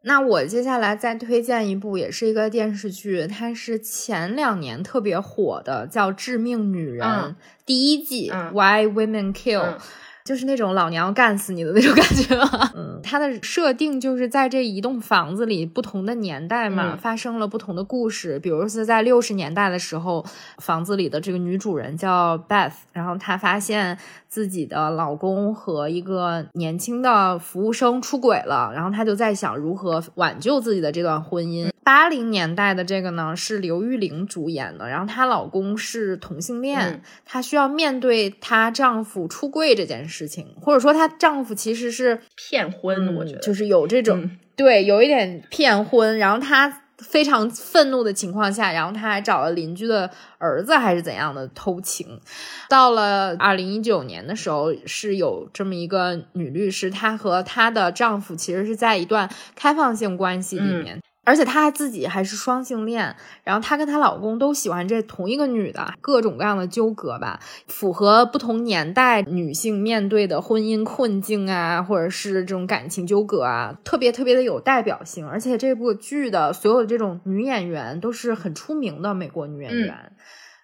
[0.03, 7.37] 那我接下来再推荐一部，也是一个电视剧，它是前两年特别火的，叫《致命女人》嗯
[7.67, 9.61] 第一季、嗯 Why Women Kill》。
[9.63, 9.79] 嗯
[10.23, 12.71] 就是那种老娘要干死你的那种感觉吧。
[12.77, 18.39] 嗯，它的设定就是在这一栋房子里，不同的年代嘛，嗯发生了不同的故事。
[18.39, 20.25] 比如是在六十年代的时候，
[20.59, 23.99] 房子里的这个女主人叫 Beth，然后她发现
[24.31, 31.69] 自己的老公和一个年轻的服务生出轨了，然后她就在想如何挽救自己的这段婚姻。
[31.83, 52.21] 八零年代的这个呢是刘玉玲主演的，然后她老公是同性恋，嗯她需要面对她丈夫出柜这件事情，或者说她丈夫其实是骗婚，我觉得嗯就是有这种、嗯对，有一点骗婚，然后她非常愤怒的情况下，然后他还找了邻居的儿子还是怎样的偷情。
[52.69, 61.01] 到了二零一九年的时候，是有这么一个女律师，她和她的丈夫其实是在一段开放性关系里嗯面。
[61.25, 75.29] 而且她自己还是双性恋，然后她跟她老公都喜欢这同一个女的，各种各样的纠葛吧，符合不同年代女性面对的婚姻困境啊，或者是这种感情纠葛啊，特别特别的有代表性。
[75.29, 80.13] 而且这部剧的所有的这种女演员都是很出名的美国女演员。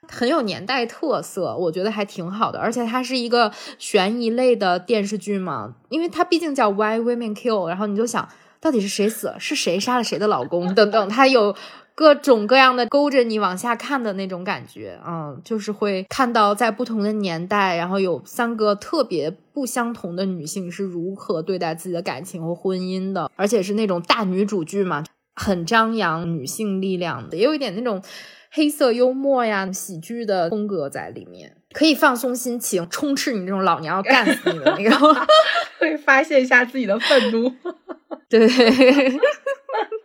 [0.09, 8.29] 很有年代特色，我觉得还挺好的，而且它是一个悬疑类的电视剧嘛，因为它毕竟叫 Why Women Kill，然后你就想
[8.61, 11.55] 到底是谁死了，是谁杀了谁的老公等等，它有
[11.95, 28.03] 各种各样的勾着你往下看的那种感觉，嗯，就是会看到在不同的年代，然后有三个特别不相同的女性是如何对待自己的感情和婚姻的，而且是那种大女主剧嘛，很张扬女性力量的，也有一点那种。
[28.49, 35.17] 黑色幽默呀，喜剧的风格在里面，可以放松心情，充斥你这种老娘要干死你的那种。
[35.79, 37.55] 会发泄一下自己的愤怒。
[38.29, 38.49] 对，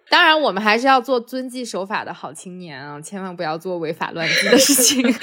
[0.10, 5.15] 当然我们还是要做遵纪守法的好青年啊，千万不要做违法乱纪的事情。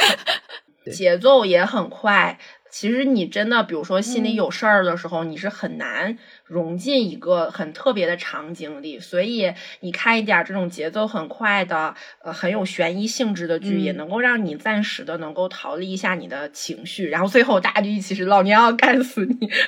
[0.90, 2.38] 节奏也很快。
[2.70, 9.00] 其实你真的，比如说心里嗯有事儿的时候，你是很难融进一个很特别的场景里。
[9.00, 19.50] 所以你看一点这种节奏很快的，呃，很有悬疑性质的剧，嗯也能够让你暂时的能够逃离一下你的情绪，然后最后大家就一起是老娘要干死你。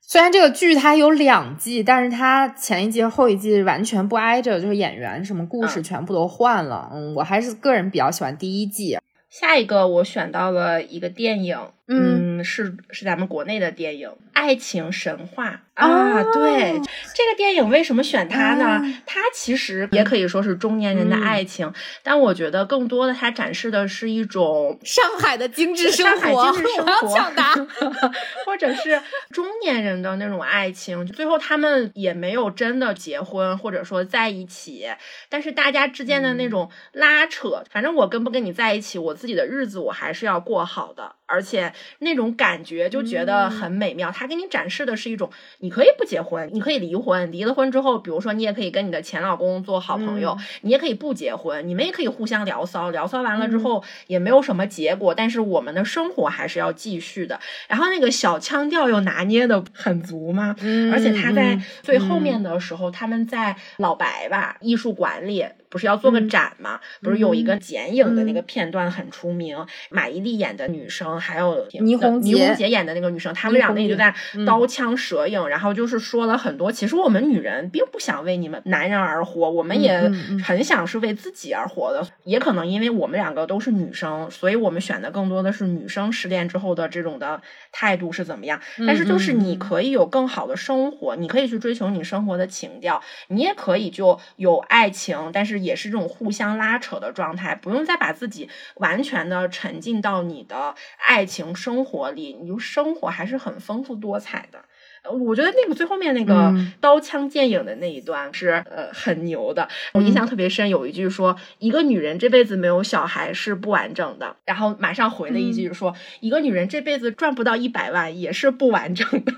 [0.00, 6.90] 虽然这个剧它有两季，但是它前一季和后一季完全不挨着，就是演员什么故事嗯全部都换了。
[6.92, 8.98] 嗯，我还是个人比较喜欢第一季。
[9.28, 11.56] 下一个我选到了一个电影，
[11.90, 16.22] 嗯是是咱们国内的电影《爱情神话》哦啊。
[16.32, 16.72] 对，
[17.14, 18.64] 这个电影为什么选它呢？
[18.64, 21.72] 啊它其实也可以说是中年人的嗯爱情，
[22.02, 27.54] 但我觉得更多的它展示的是一种上海的精致生上海活，精致生我要活抢答。
[28.46, 29.00] 或者是
[29.30, 34.86] 中年人的那种爱情，最后他们也没有真的结婚，或者说在一起，
[35.28, 43.50] 但是大家之间的那嗯种拉扯，反正我跟不跟你在一起，我自己的日子我还是要过好的，而且那种感觉就觉得嗯。
[43.50, 44.10] 很美妙。
[44.10, 50.44] 他给你展示的是一种，你可以不结婚，你可以离婚，离了婚之后，比如说你也可以跟你的前老公做好朋友，嗯。
[50.62, 53.62] 你也可以不结婚，你们也可以互相聊骚，聊骚完了之嗯。
[53.62, 57.38] 后也没有什么结果，但是我们的生活还是要继续的。
[57.68, 66.78] 然后那个小腔调又拿捏的很足嘛，嗯而且他在嗯最后面的时候，他们在老白吧艺术馆里不是要做个嗯展嘛？
[67.00, 69.56] 不是有一个嗯剪影的那个片段很出名，
[69.88, 80.10] 马伊琍演的女生，还有倪虹洁倪虹洁演的那个女生，她们俩那就在嗯刀枪蛇影，然后就是说了很多，其实我们女人并不想为你们男人而活，我们也
[80.44, 82.06] 很想是为自己而活的。
[82.24, 88.60] 也可能因为我们两个都是女生，所以我们选的更多的是女生失恋之后的这种的态度是怎么样。
[88.86, 100.74] 但是就是你可以有更好的生活，你可以去追求你生活的情调，你也可以就有爱情，但是也是这种互相拉扯的状态，不用再把自己完全的沉浸到你的
[101.06, 104.64] 爱情生活里，你就生活还是很丰富多彩的。
[105.02, 110.68] 呃我觉得那个最后面那个嗯刀枪剑影的那一段是呃很牛的，我印象特别深。
[110.68, 119.32] 有一句说，一个女人这辈子没有小孩是不完整的，然后马上回了一句说，一个女人这辈子赚不到一百万也是不完整的。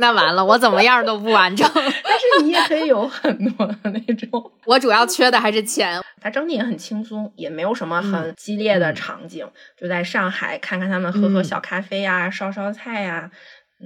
[0.00, 1.68] 那完了，我怎么样都不完整。
[1.74, 4.28] 但是你也可以有很多的那种。
[4.66, 6.02] 我主要缺的还是钱。
[6.22, 9.46] 它整体也很轻松，也没有什么很激烈的场景，
[9.78, 13.30] 就在上海看看他们喝喝小咖啡呀、烧烧菜呀。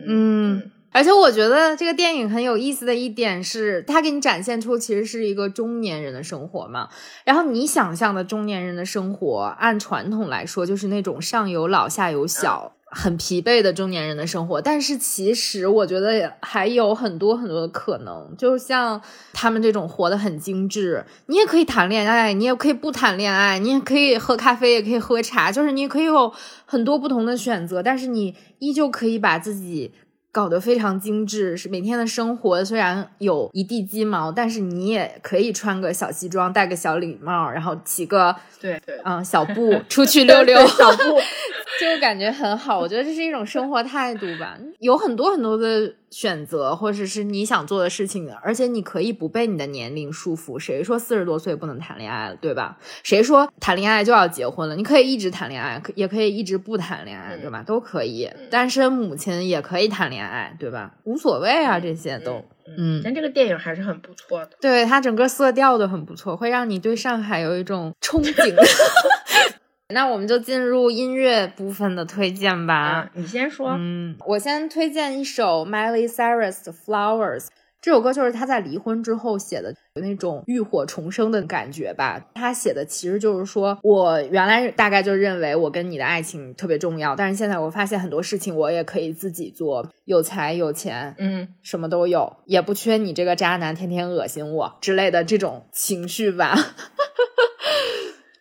[0.06, 6.88] 嗯，而且我觉得这个电影很有意思的一点是，它给你展现出其实是一个中年人的生活嘛。
[7.24, 12.72] 然后你想象的中年人的生活，按传统来说就是那种上有老下有小。
[12.94, 18.32] 很疲惫的中年人的生活，但是其实我觉得还有很多很多的可能。
[18.38, 19.00] 就像
[19.32, 26.32] 他们这种活得很精致，你也可以谈恋爱，你也可以不谈恋爱，你也可以喝咖啡，也可以喝茶，就是你可以有
[26.64, 29.92] 很多不同的选择，但是你依旧可以把自己。
[30.34, 41.20] 搞得非常精致，是每天的生活虽然有一地鸡毛，但是你也可以穿个小西装，戴个小礼帽，然后骑个对对嗯小步出去溜溜，小步
[41.80, 42.78] 就感觉很好。
[42.78, 45.94] 我觉得这是一种生活态度吧，有很多很多的。
[46.14, 50.56] 选择或者是你想做的事情，而且你可以不被你的年龄束缚。
[50.56, 52.78] 谁说四十多岁不能谈恋爱了，对吧？
[53.02, 54.76] 谁说谈恋爱就要结婚了？
[54.76, 57.64] 你可以一直谈恋爱，可也可以一直不谈恋爱，对吧？
[57.66, 58.30] 都可以。
[58.48, 60.94] 单身母亲也可以谈恋爱，对吧？
[61.02, 62.44] 无所谓啊，这些都。
[62.78, 64.50] 嗯，但这个电影还是很不错的。
[64.60, 68.54] 对它整个色调都很不错，会让你对上海有一种憧憬。
[69.94, 73.08] 那我们就进入音乐部分的推荐吧。
[73.14, 73.76] 你先说。
[73.78, 77.42] 嗯，我先推荐一首 Miley Cyrus 的《Flowers》。
[77.80, 82.20] 这首歌就是他在离婚之后写的，有那种浴火重生的感觉吧。
[82.34, 96.56] 他写的其实就是说，我原来大概就认为我跟你的爱情特别重要，但是现在我发现很多事情我也可以自己做，有才有钱，嗯，什么都有，也不缺你这个渣男天天恶心我之类的这种情绪吧。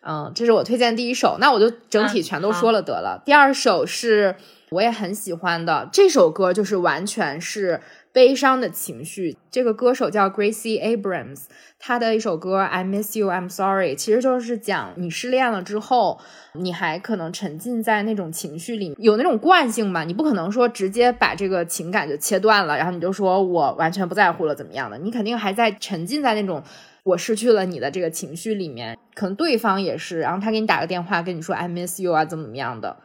[0.06, 3.22] 嗯，这是我推荐第一首，那我就整体全都说了得了。
[3.24, 4.36] 第二首是
[4.70, 7.80] 我也很喜欢的，这首歌就是完全是
[8.12, 9.36] 悲伤的情绪。
[9.50, 11.44] 这个歌手叫 Gracie Abrams，
[11.78, 16.20] 他的一首歌《I Miss You I'm Sorry》，其实就是讲你失恋了之后，
[16.52, 20.04] 你还可能沉浸在那种情绪里，有那种惯性吧？
[20.04, 24.98] 你不可能说直接把这个情感就切断了，然后你就说我完全不在乎了，怎么样的？
[24.98, 26.62] 你肯定还在沉浸在那种。
[27.04, 32.96] 我失去了你的这个情绪里面，可能对方也是，然后他给你打个电话跟你说 I miss you 啊，怎么怎么样的，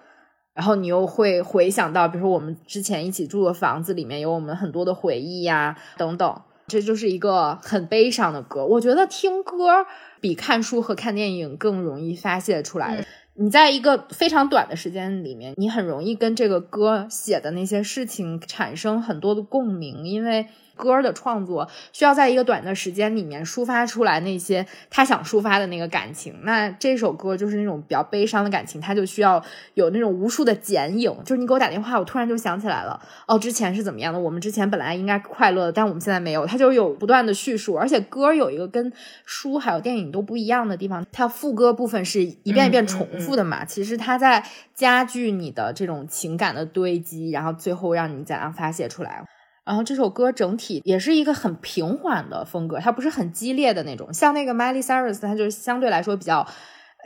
[0.53, 8.65] 然后你又会回想到，比如说我们之前一起住的房子里面有我们很多的回忆呀，等等，这就是一个很悲伤的歌。
[8.65, 9.85] 我觉得听歌
[10.21, 13.05] 比看书和看电影更容易发泄出来。
[13.35, 20.47] 你在一个非常短的时间里面，你很容易跟这个歌写的那些事情产生很多的共鸣，因为。
[20.79, 26.33] 歌的创作需要在一个短的时间里面抒发出来那些他想抒发的那个感情。
[26.43, 31.13] 那这首歌就是那种比较悲伤的感情，他就需要有那种无数的剪影。
[31.25, 34.19] 就是你给我打电话，我突然就想起来了，哦，之前是怎么样的？
[34.19, 36.45] 我们之前本来应该快乐的，但我们现在没有。
[36.45, 38.91] 他就有不断的叙述，而且歌有一个跟
[39.25, 43.65] 书还有电影都不一样的地方，它副歌部分是一遍一遍重复的嘛。
[43.65, 49.23] 其实它在加剧你的这种情感的堆积，然后最后让你怎样发泄出来。
[49.69, 56.43] 然后这首歌整体也是一个很平缓的风格，它不是很激烈的那种，像那个 Miley Cyrus，它就是相对来说比较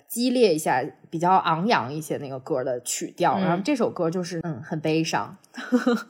[0.08, 3.38] 激烈一下，比较昂扬一些那个歌的曲调。
[3.38, 5.36] 然后这首歌就是嗯很悲伤。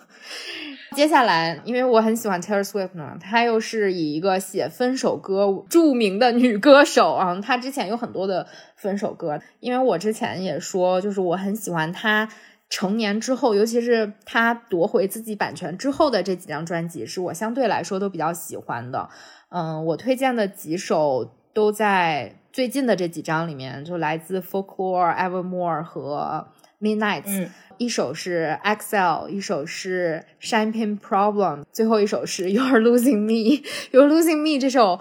[0.96, 9.42] 接下来，因为我很喜欢 Taylor Swift 呢，她又是以一个写分手歌著名的女歌手啊，她之前有很多的分手歌。
[9.60, 12.30] 因为我之前也说，就是我很喜欢她。
[12.74, 19.08] 成年之后，尤其是他夺回自己版权之后的这几张专辑，是我相对来说都比较喜欢的。
[19.50, 26.48] 嗯，我推荐的几首都在最近的这几张里面，就来自 Folklore、Evermore 和
[26.82, 27.26] Midnight。
[27.28, 33.64] 嗯一首是 Excel，一首是 Champagne Problem，最后一首是 You're Losing Me。
[33.92, 35.00] You're Losing Me 这首。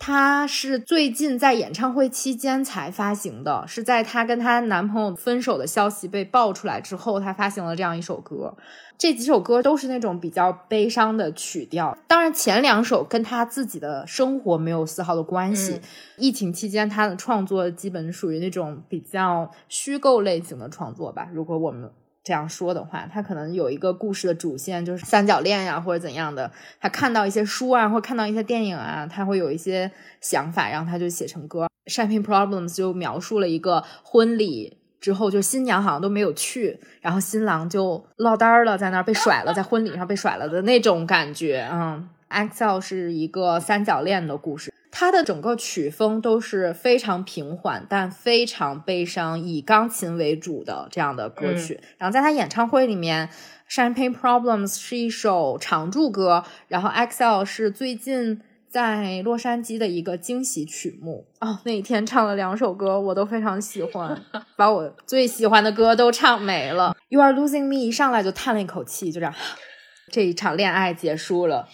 [0.00, 8.56] 她是最近在演唱会期间才发行的，是在她跟她男朋友分手的消息被爆出来之后，她发行了这样一首歌。
[8.96, 15.80] 这几首歌都是那种比较悲伤的曲调，当然前两首跟她自己的生活没有丝毫的关系。
[16.16, 21.28] 疫情期间，她的创作基本属于那种比较虚构类型的创作吧。
[21.30, 21.90] 如果我们
[22.30, 26.48] 这样说的话，他可能有一个故事的主线，就是三角恋呀，或者怎样的。
[26.80, 29.90] 他看到一些书啊，或看到一些电影啊，他会有一些
[30.20, 31.66] 想法，然后他就写成歌。
[31.86, 41.68] Shopping Problems 就描述了一个婚礼之后，就新娘好像都没有去，然后新郎就落单了，在那儿被甩了，在婚礼上被甩了的那种感觉。
[41.72, 44.72] 嗯，Excel 是一个三角恋的故事。
[44.92, 51.80] 它的整个曲风都是非常平缓但非常悲伤，以钢琴为主的这样的歌曲。
[51.96, 53.28] 然后在他演唱会里面，
[53.72, 61.24] 《Champagne Problems》是一首常驻歌，然后《Excel》是最近在洛杉矶的一个惊喜曲目。
[61.38, 64.20] 哦，那一天唱了两首歌，我都非常喜欢，
[64.56, 66.96] 把我最喜欢的歌都唱没了。
[67.08, 69.32] 《You Are Losing Me》一上来就叹了一口气，就这样，
[70.10, 71.68] 这一场恋爱结束了。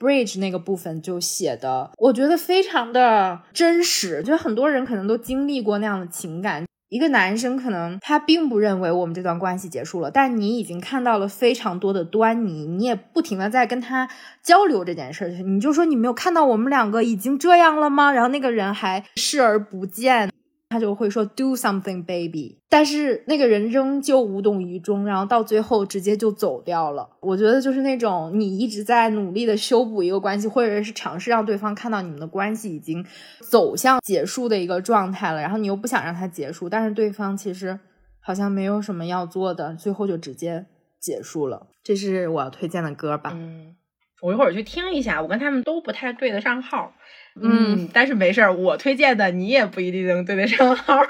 [0.00, 6.64] Bridge 那个部分就写的，我觉得非常的真实，就很多人可能都经历过那样的情感。
[6.88, 14.08] 一个男生可能他并不认为我们这段关系结束了，但你已经看到了非常多的端倪，你也不停的在跟他
[14.42, 18.10] 交流这件事儿，你就说你没有看到我们两个已经这样了吗？
[18.10, 20.29] 然后那个人还视而不见。
[20.70, 27.10] 他就会说 “do something, baby”，但是那个人仍旧无动于衷，然后到最后直接就走掉了。
[27.20, 33.04] 我觉得就是那种你一直在努力的修补一个关系，或者是尝试让对方看到你们的关系已经
[33.40, 37.80] 走向结束的一个状态了，然后你又不想让它结束，但是对方其实
[38.20, 40.66] 好像没有什么要做的，最后就直接
[41.00, 41.66] 结束了。
[41.82, 43.32] 这是我要推荐的歌吧？
[43.34, 43.74] 嗯，
[44.22, 46.92] 我一会儿去听一下，我跟他们都不太对得上号。
[47.34, 50.98] 嗯，但是没事儿，我推荐的你也不一定能对得上号。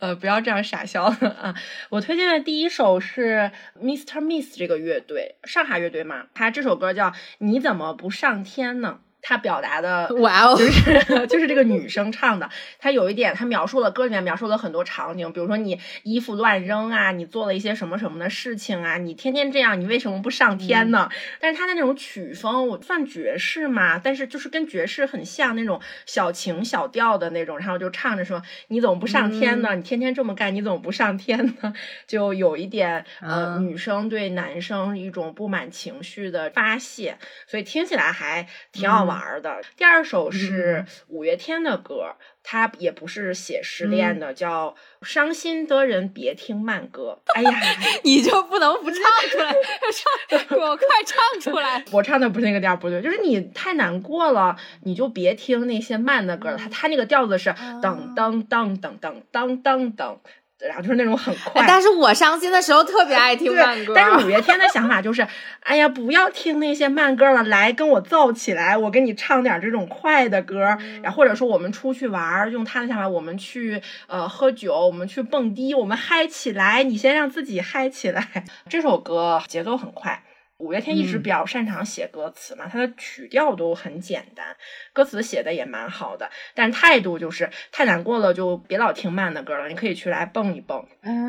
[0.00, 1.54] 呃，不要这样傻笑啊！
[1.90, 3.50] 我推荐的第一首是
[3.80, 9.00] Mister Miss 这个乐队，上海乐队嘛，他这首歌叫《你怎么不上天呢》。
[9.26, 12.48] 他表达的 哇哦，就是 就是这个女生唱的，
[12.78, 21.08] 她有一点，她描述了歌里面描述了很多场景，比如说你衣服乱扔啊，你做了一些什么什么的事情啊，你天天这样，你为什么不上天呢？
[21.40, 29.74] 但是他的那种曲风，我算爵士嘛，但是就是跟爵士很像那种小情小调的那种，然后就唱着说你怎么不上天呢？
[29.74, 31.72] 你天天这么干，你怎么不上天呢？
[32.06, 37.16] 就有一点呃，女生对男生一种不满情绪的发泄，
[37.46, 39.13] 所以听起来还挺好玩。
[39.14, 44.74] 玩的第二首是五月天的歌，它也不是写失恋的，叫
[45.06, 47.20] 《伤心的人别听慢歌》。
[47.34, 47.50] 哎呀，
[48.02, 49.00] 你就不能不唱
[49.30, 49.54] 出来？
[50.30, 51.84] 唱，给我快唱出来！
[51.92, 56.56] 我唱的不是那个调，不对，就是你太难过了，你就别听那些慢的歌了。
[56.56, 60.18] 他他那个调子是噔噔噔噔噔噔噔噔。
[60.60, 63.92] 然后就是那种很快，但是我伤心的时候特别爱听慢歌。
[63.94, 65.26] 但是五月天的想法就是，
[65.60, 70.60] 哎呀，不要听那些慢歌了，来跟我燥起来，我给你唱点这种快的歌。
[71.02, 76.82] 然后或者说我们出去玩，用他的想法，我们去呃喝酒，我们去蹦迪，我们嗨起来。
[76.82, 78.44] 你先让自己嗨起来。
[78.68, 80.22] 这首歌节奏很快。
[80.58, 84.56] 五月天一直比较擅长写歌词嘛，他的曲调都很简单，
[84.92, 90.86] 歌词写的也蛮好的，但态度就是太难过了，就别老听慢的歌了，你可以去来蹦一蹦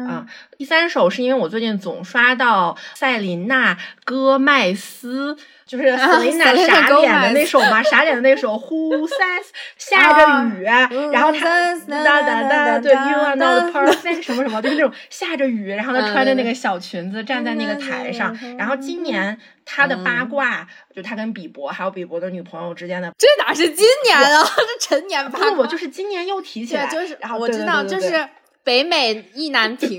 [0.07, 0.27] 啊。
[0.57, 5.37] 第三首是因为我最近总刷到塞琳娜戈麦斯。
[5.67, 9.45] 就是 Selina 傻脸的那首嘛，傻脸的那首 Who says
[9.77, 24.43] 下着雨，然后他哒哒哒，对 You are not perfect 什么什么，就是那种下着雨，然后他穿着那个小裙子站在那个台上，然后今年他的八卦，就他跟比伯还有比伯的女朋友之间的，这哪是今年啊，
[24.79, 28.27] 这陈年八卦，就是今年又提起来，就是然后我知道，就是
[28.63, 29.97] 北美意难平，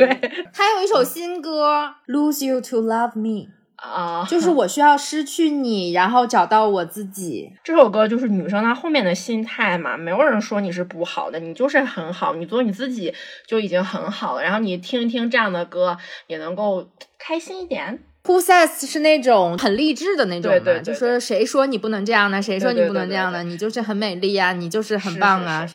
[0.53, 3.56] 他有一首新歌 Lose you to love me。
[3.77, 7.53] 啊，就是我需要失去你，然后找到我自己。
[7.63, 13.13] 这首歌就是女生她后面的心态嘛，没有人说你是不好的，你就是很好，你做你自己
[13.47, 14.43] 就已经很好了。
[14.43, 15.97] 然后你听一听这样的歌，
[16.27, 18.03] 也能够开心一点。
[18.25, 22.41] Who says 是那种很励志的那种嘛，就说谁说你不能这样呢？
[22.41, 23.45] 谁说你不能这样呢？
[23.45, 25.69] 你就是很美丽啊，你就是很棒啊。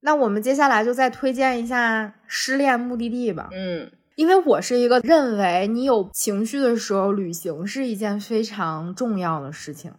[0.00, 3.48] 那我们接下来就再推荐一下失恋目的地吧。
[3.52, 3.90] 嗯。
[4.18, 9.92] 因为我是一个认为你有情绪的时候，旅行是一件非常重要的事情。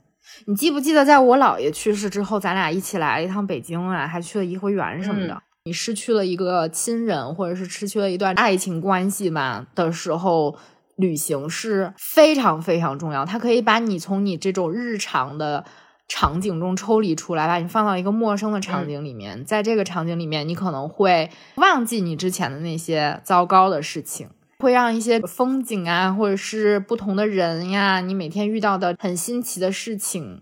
[0.46, 5.42] 你记不记得，在我姥爷去世之后，咱俩一起来了一趟北京啊，还去了颐和园什么的。
[5.64, 10.54] 你失去了一个亲人，或者是失去了一段爱情关系嘛的时候，
[10.98, 13.24] 旅行是非常非常重要。
[13.24, 15.64] 它可以把你从你这种日常的。
[16.10, 30.42] 场景中抽离出来，把你放到一个陌生的场景里面，在这个场景里面，你可能会忘记你之前的那些糟糕的事情，会让一些风景啊，或者是不同的人呀，你每天遇到的很新奇的事情，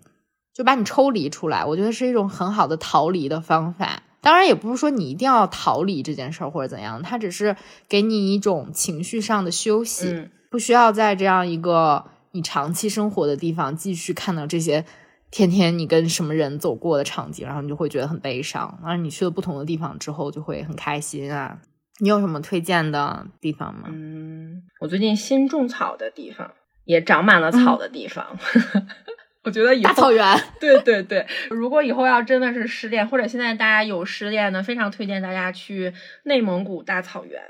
[0.53, 1.65] 就把你抽离出来。
[1.65, 4.01] 我觉得是一种很好的逃离的方法。
[4.21, 7.57] 当然，也不是说你一定要逃离这件事儿或者怎样，它只是
[7.89, 14.85] 给你一种情绪上的休息，不需要在这样一个你长期生活的地方继续看到这些。
[15.29, 18.79] 天天你跟什么人走过的场景，然后你就会觉得很悲伤。
[18.81, 21.59] 然后你去了不同的地方之后，就会很开心啊。
[21.99, 23.89] 你有什么推荐的地方吗？
[23.91, 26.51] 嗯，我最近新种草的地方，
[26.85, 28.37] 也长满了草的地方。
[29.43, 30.43] 我觉得以后大草原。
[30.59, 37.41] 对对对，如果以后要真的是失恋，或者现在大家有失恋呢，非常推荐大家去内蒙古大草原。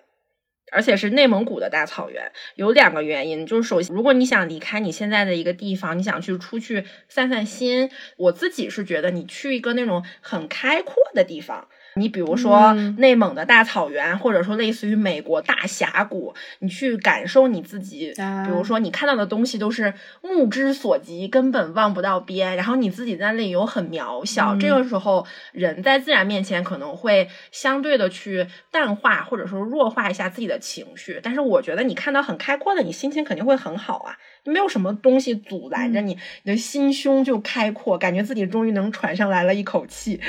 [0.72, 11.68] 而且是内蒙古的大草原，有两个原因，就是首先，如果你想离开你现在的一个地方，你想去出去散散心，我自己是觉得你去一个那种很开阔的地方。
[11.98, 18.14] 你比如说内蒙的大草原，或者说类似于美国大峡谷，你去感受你自己。
[18.45, 24.56] 比如说你看到的东西都是目之所及，根本望不到边，然后你自己在那里又很渺小。
[24.56, 31.20] 这个时候，人在自然面前可能会相对的去淡化或者说弱化一下自己的情绪。
[31.24, 34.18] 但是我觉得你看到很开阔的，你心情肯定会很好啊。
[34.48, 40.20] 没有什么东西阻拦着你，你的心胸就开阔，感觉自己终于能喘上来了一口气。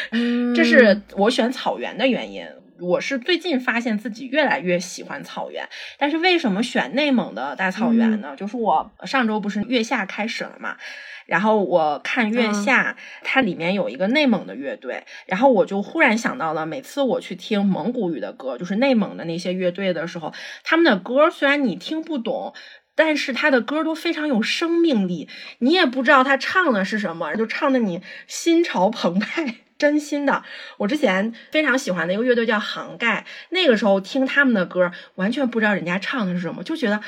[0.54, 2.46] 这是我选草原的原因。
[2.80, 5.66] 我是最近发现自己越来越喜欢草原，
[5.96, 8.34] 但是为什么选内蒙的大草原呢？
[8.36, 10.76] 就是我上周不是月下开始了嘛，
[11.26, 22.52] 然后我看月下，它里面有一个内蒙的乐队，然后我就忽然想到了，每次我去听蒙古语的歌，就是内蒙的那些乐队的时候，他们的歌虽然你听不懂。
[22.94, 25.28] 但是他的歌都非常有生命力，
[25.58, 30.42] 你也不知道他唱的是什么，就唱的你心潮澎湃， 真心的。
[30.78, 37.00] 我之前非常喜欢的一个乐队叫杭盖，那个时候听他们的歌，完全不知道人家唱的是什么，就觉得。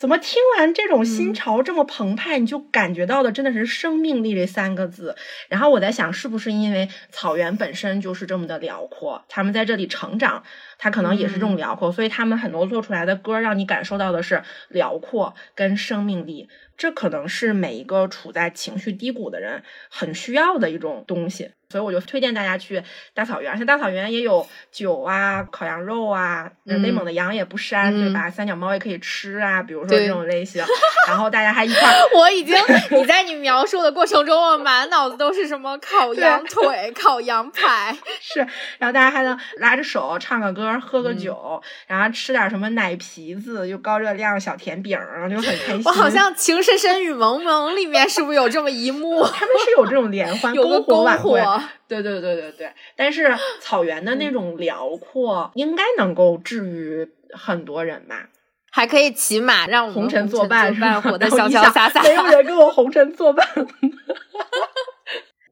[0.00, 5.14] 怎么听完这种心潮这么澎湃，你就感觉到的真的是生命力这三个字。
[5.50, 10.42] 然后我在想，是不是因为草原本身就是这么的辽阔，他们在这里成长，
[10.78, 16.48] 他可能也是这种辽阔，所以他们很多做出来的歌，让你感受到的是辽阔跟生命力。
[16.78, 21.50] 这可能是每一个处在情绪低谷的人很需要的一种东西。
[21.70, 22.82] 所以我就推荐大家去
[23.14, 28.28] 大草原，而且大草原也有酒啊、烤羊肉啊，内蒙的羊也不膻，对吧？
[28.28, 30.64] 三脚猫也可以吃啊，比如说这种类型。
[31.08, 32.56] 然后大家还一块，我已经
[32.90, 38.40] 你在你描述的过程中，我满脑子都是什么烤羊腿、烤羊排， 是。
[38.78, 45.82] 然后大家还能拉着手唱个歌、喝个酒，然后吃点什么奶皮子，又高热量小甜饼，然后就很开心。
[45.84, 49.22] 我好像《情深深雨蒙蒙》里面是不是有这么一幕？
[49.30, 51.18] 他们是有这种联欢，有个篝
[51.64, 51.68] 火。
[51.88, 58.28] 对对对对对，但是草原的那种辽阔，应该能够治愈很多人吧？
[58.72, 62.00] 还可以骑马，让红尘作伴，活得潇潇洒洒。
[62.06, 63.44] 没有人跟我红尘作伴。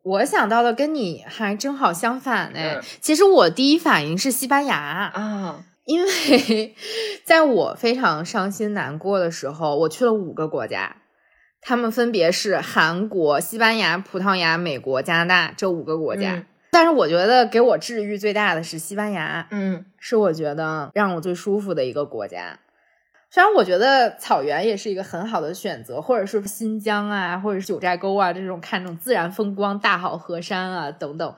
[0.05, 4.77] 我想到的跟你还正好相反哎，其实我第一反应是西班牙
[5.13, 6.75] 啊，因为
[7.25, 10.98] 在我非常伤心难过的时候，我去了五个国家。
[11.61, 22.59] 他们分别是韩国、西班牙、葡萄牙、美国、加拿大这五个国家，但是我觉得给我治愈最大的是西班牙，嗯，是我觉得让我最舒服的一个国家。
[23.31, 31.35] 虽然我觉得草原也是一个很好的选择，或者是新疆啊，或者是九寨沟啊这种看这种自然风光、大好河山啊等等，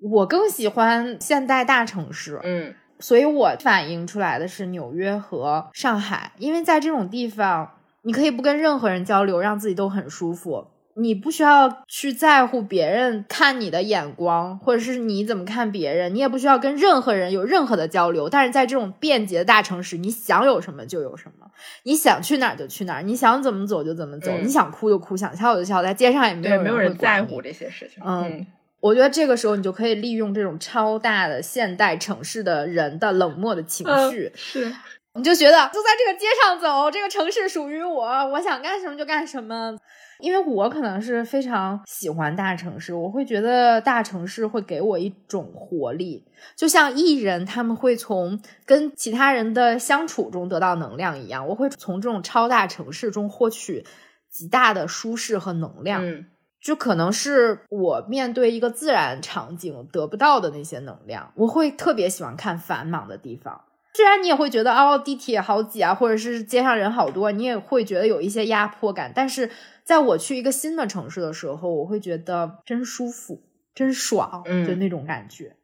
[0.00, 7.70] 我更喜欢现代大城市，嗯，所以我反映出来的是纽约和上海，因为在这种地方。
[8.06, 10.68] 你可以不跟任何人交流，让自己都很舒服。
[10.94, 16.14] 你不需要去在乎别人看你的眼光，或者是你怎么看别人。
[16.14, 18.28] 你也不需要跟任何人有任何的交流。
[18.30, 21.50] 但是在这种便捷的大城市，你想有什么就有什么，
[21.82, 28.00] 你想去哪儿就去哪儿，你想怎么走就怎么走，你想哭就哭，想笑就笑，在街上也没有没有人在乎这些事情。
[28.06, 28.46] 嗯，
[28.78, 34.30] 我觉得这个时候你就可以利用这种超大的现代城市的人的冷漠的情绪。
[34.36, 34.72] 是。
[35.16, 39.76] 你就觉得就在这个街上走，这个城市属于我，我想干什么就干什么。
[40.18, 53.84] 因为我可能是非常喜欢大城市，我会觉得大城市会给我一种活力，就像艺人他们会从跟其他人的相处中得到能量一样，我会从这种超大城市中获取
[54.30, 56.02] 极大的舒适和能量。
[56.02, 56.24] 嗯，
[56.62, 63.60] 就可能是我面对一个自然场景得不到的那些能量，我会特别喜欢看繁忙的地方。
[63.96, 69.10] 虽然你也会觉得哦，地铁好挤啊，或者是街上人好多，你也会觉得有一些压迫感。
[69.14, 69.50] 但是
[69.84, 73.42] 在我去一个新的城市的时候，我会觉得真舒服、
[73.74, 75.56] 真爽，就那种感觉。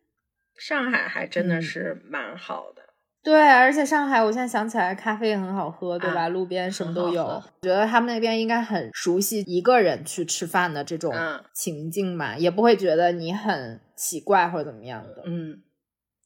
[0.56, 2.80] 上海还真的是蛮好的，
[3.22, 6.30] 对，而且上海我现在想起来，咖啡也很好喝，对吧？
[6.30, 7.22] 路边什么都有。
[7.24, 11.12] 我觉得他们那边应该很熟悉一个人去吃饭的这种
[11.52, 15.22] 情境嘛，也不会觉得你很奇怪或者怎么样的。
[15.26, 15.60] 嗯。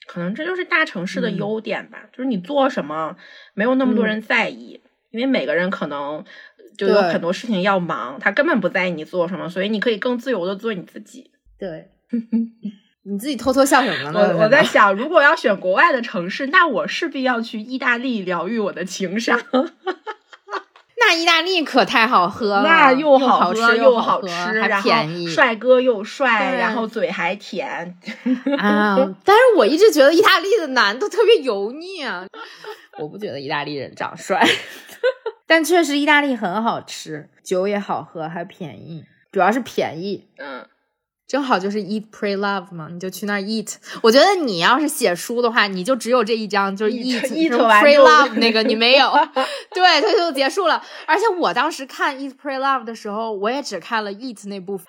[0.07, 3.17] 可能这就是大城市的优点吧，就是你做什么
[3.55, 4.81] 没有那么多人在意，
[5.11, 6.25] 因为每个人可能
[6.79, 11.31] 就有很多事情要忙，他根本不在意你做什么，所以你可以更自由的做你自己。
[11.59, 11.89] 对，
[13.05, 14.21] 你自己偷偷笑什么呢？
[14.37, 19.41] 我我在想，如果要选国外的城市，那我势必要去意大利疗愈我的情伤。
[20.99, 24.29] 那意大利可太好喝了，那又好吃又好吃，
[24.61, 27.97] 还还便宜，帅哥又帅，然后嘴还甜。
[28.59, 28.97] 啊！
[29.25, 32.27] 但是我一直觉得意大利的男的特别油腻啊，
[32.99, 34.43] 我不觉得意大利人长帅，
[35.47, 40.27] 但确实意大利很好吃，酒也好喝，还便宜，主要是便宜。
[40.39, 40.67] 嗯，
[41.29, 43.75] 正好就是 eat pray love 嘛，你就去那儿 eat。
[44.01, 49.13] 我觉得你要是写书的话，你就只有这一章，就是 eat eat pray love 那个你没有，
[49.75, 50.81] 对，它就结束了。
[51.05, 54.87] 而且我当时看 eat pray love 的时候，我也只看了 eat 那部分，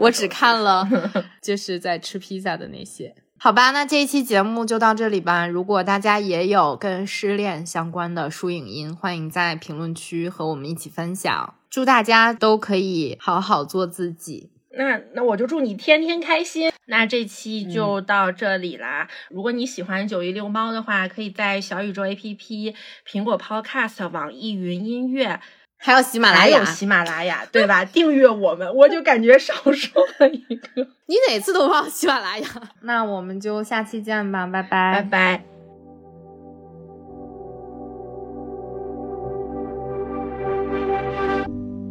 [0.00, 0.88] 我只看了
[1.42, 3.14] 就是在吃披萨的那些。
[3.38, 5.46] 好吧，那这一期节目就到这里吧。
[5.46, 11.54] 如果大家也有跟失恋相关的书影音，欢迎在评论区和我们一起分享。
[11.68, 14.48] 祝大家都可以好好做自己。
[14.76, 16.70] 那那我就祝你天天开心。
[16.86, 19.08] 那这嗯期就到这里啦。
[19.30, 22.74] 如果你喜欢九一遛猫的话，可以在小宇宙 APP、
[23.08, 25.40] 苹果 Podcast、网易云音乐，
[25.78, 27.84] 还有喜马拉雅还有，喜马拉雅，对吧？
[27.84, 30.86] 订阅我们，我就感觉少说了一个。
[31.06, 32.46] 你哪次都忘喜马拉雅。
[32.82, 35.42] 那我们就下期见吧，拜拜，拜拜。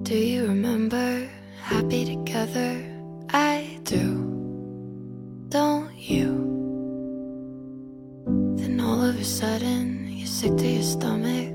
[0.05, 1.27] Do you remember
[1.67, 2.05] happy
[2.37, 5.45] I do.
[5.47, 6.27] Don't you?
[8.57, 11.53] Then all of a sudden, you're sick to your stomach.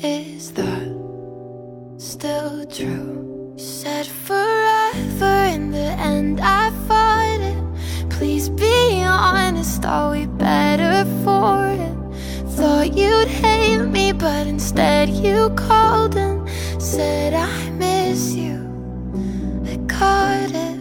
[0.00, 3.54] Is that still true?
[3.56, 8.10] You said forever, in the end, I fought it.
[8.10, 11.96] Please be honest, are we better for it?
[12.54, 16.48] Thought you'd hate me, but instead you called and
[16.80, 18.59] said I miss you.
[20.00, 20.78] Caught it.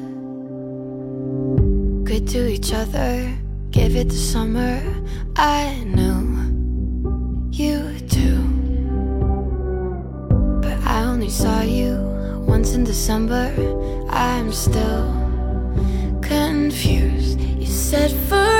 [2.06, 3.38] Good to each other,
[3.70, 4.82] give it the summer.
[5.36, 6.22] I knew
[7.52, 8.40] you too.
[10.62, 11.98] But I only saw you
[12.48, 13.52] once in December.
[14.10, 15.12] I'm still
[16.22, 17.42] confused.
[17.42, 18.59] You said forever.